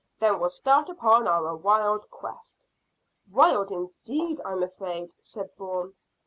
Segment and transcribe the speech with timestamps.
[0.17, 2.65] Then we'll start upon our wild quest."
[3.29, 5.93] "Wild indeed, I'm afraid," said Bourne.